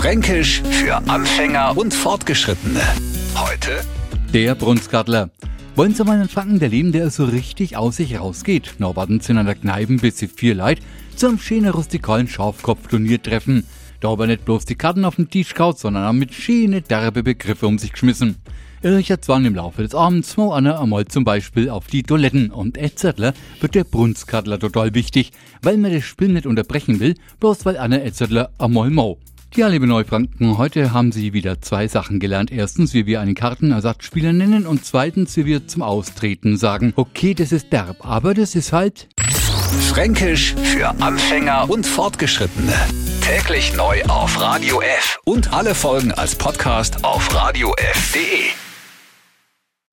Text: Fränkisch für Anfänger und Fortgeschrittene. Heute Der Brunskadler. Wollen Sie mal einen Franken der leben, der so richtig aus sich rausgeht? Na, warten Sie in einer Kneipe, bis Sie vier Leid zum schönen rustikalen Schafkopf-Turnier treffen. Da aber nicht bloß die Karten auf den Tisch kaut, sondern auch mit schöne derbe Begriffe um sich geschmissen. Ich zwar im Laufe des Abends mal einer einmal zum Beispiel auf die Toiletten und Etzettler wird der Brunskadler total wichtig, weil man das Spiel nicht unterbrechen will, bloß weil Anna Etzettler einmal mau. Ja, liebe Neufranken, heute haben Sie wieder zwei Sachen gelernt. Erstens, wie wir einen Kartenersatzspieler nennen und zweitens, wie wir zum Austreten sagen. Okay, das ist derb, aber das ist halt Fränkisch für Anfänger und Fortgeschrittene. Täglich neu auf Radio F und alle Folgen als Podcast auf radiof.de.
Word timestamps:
Fränkisch 0.00 0.62
für 0.62 0.96
Anfänger 1.10 1.76
und 1.76 1.92
Fortgeschrittene. 1.92 2.80
Heute 3.34 3.82
Der 4.32 4.54
Brunskadler. 4.54 5.28
Wollen 5.76 5.94
Sie 5.94 6.02
mal 6.04 6.14
einen 6.14 6.30
Franken 6.30 6.58
der 6.58 6.70
leben, 6.70 6.90
der 6.90 7.10
so 7.10 7.26
richtig 7.26 7.76
aus 7.76 7.96
sich 7.96 8.18
rausgeht? 8.18 8.76
Na, 8.78 8.96
warten 8.96 9.20
Sie 9.20 9.32
in 9.32 9.36
einer 9.36 9.54
Kneipe, 9.54 9.96
bis 9.96 10.16
Sie 10.16 10.28
vier 10.28 10.54
Leid 10.54 10.80
zum 11.16 11.38
schönen 11.38 11.68
rustikalen 11.68 12.28
Schafkopf-Turnier 12.28 13.20
treffen. 13.20 13.66
Da 14.00 14.08
aber 14.08 14.26
nicht 14.26 14.46
bloß 14.46 14.64
die 14.64 14.74
Karten 14.74 15.04
auf 15.04 15.16
den 15.16 15.28
Tisch 15.28 15.52
kaut, 15.54 15.78
sondern 15.78 16.06
auch 16.06 16.14
mit 16.14 16.32
schöne 16.32 16.80
derbe 16.80 17.22
Begriffe 17.22 17.66
um 17.66 17.76
sich 17.76 17.92
geschmissen. 17.92 18.36
Ich 18.82 19.14
zwar 19.20 19.44
im 19.44 19.54
Laufe 19.54 19.82
des 19.82 19.94
Abends 19.94 20.38
mal 20.38 20.56
einer 20.56 20.80
einmal 20.80 21.04
zum 21.04 21.24
Beispiel 21.24 21.68
auf 21.68 21.88
die 21.88 22.04
Toiletten 22.04 22.50
und 22.50 22.78
Etzettler 22.78 23.34
wird 23.60 23.74
der 23.74 23.84
Brunskadler 23.84 24.58
total 24.58 24.94
wichtig, 24.94 25.32
weil 25.60 25.76
man 25.76 25.92
das 25.92 26.04
Spiel 26.04 26.28
nicht 26.28 26.46
unterbrechen 26.46 27.00
will, 27.00 27.16
bloß 27.38 27.66
weil 27.66 27.76
Anna 27.76 28.00
Etzettler 28.00 28.48
einmal 28.56 28.88
mau. 28.88 29.18
Ja, 29.56 29.66
liebe 29.66 29.88
Neufranken, 29.88 30.58
heute 30.58 30.92
haben 30.92 31.10
Sie 31.10 31.32
wieder 31.32 31.60
zwei 31.60 31.88
Sachen 31.88 32.20
gelernt. 32.20 32.52
Erstens, 32.52 32.94
wie 32.94 33.06
wir 33.06 33.20
einen 33.20 33.34
Kartenersatzspieler 33.34 34.32
nennen 34.32 34.64
und 34.64 34.84
zweitens, 34.84 35.36
wie 35.36 35.44
wir 35.44 35.66
zum 35.66 35.82
Austreten 35.82 36.56
sagen. 36.56 36.92
Okay, 36.94 37.34
das 37.34 37.50
ist 37.50 37.72
derb, 37.72 38.06
aber 38.06 38.32
das 38.32 38.54
ist 38.54 38.72
halt 38.72 39.08
Fränkisch 39.88 40.54
für 40.54 40.90
Anfänger 41.00 41.68
und 41.68 41.84
Fortgeschrittene. 41.84 42.74
Täglich 43.22 43.74
neu 43.76 44.00
auf 44.04 44.40
Radio 44.40 44.80
F 44.82 45.18
und 45.24 45.52
alle 45.52 45.74
Folgen 45.74 46.12
als 46.12 46.36
Podcast 46.36 47.04
auf 47.04 47.34
radiof.de. 47.34 48.50